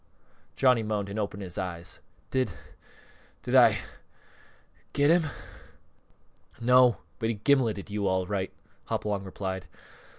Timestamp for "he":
7.29-7.35